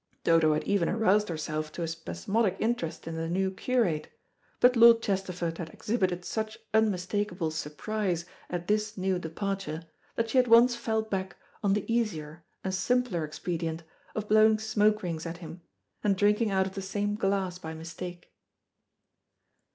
Dodo 0.23 0.55
had 0.55 0.63
even 0.63 0.89
aroused 0.89 1.29
herself 1.29 1.71
to 1.73 1.83
a 1.83 1.87
spasmodic 1.87 2.57
interest 2.57 3.05
in 3.05 3.13
the 3.13 3.29
new 3.29 3.51
curate, 3.51 4.07
but 4.59 4.75
Lord 4.75 4.99
Chesterford 5.03 5.59
had 5.59 5.69
exhibited 5.71 6.25
such 6.25 6.57
unmistakable 6.73 7.51
surprise 7.51 8.25
at 8.49 8.65
this 8.67 8.97
new 8.97 9.19
departure, 9.19 9.83
that 10.15 10.31
she 10.31 10.39
at 10.39 10.47
once 10.47 10.75
fell 10.75 11.03
back 11.03 11.35
on 11.63 11.73
the 11.73 11.85
easier 11.87 12.43
and 12.63 12.73
simpler 12.73 13.23
expedient 13.23 13.83
of 14.15 14.27
blowing 14.27 14.57
smoke 14.57 15.03
rings 15.03 15.27
at 15.27 15.37
him, 15.37 15.61
and 16.03 16.17
drinking 16.17 16.49
out 16.49 16.65
of 16.65 16.73
the 16.73 16.81
same 16.81 17.13
glass 17.13 17.59
by 17.59 17.75
mistake. 17.75 18.33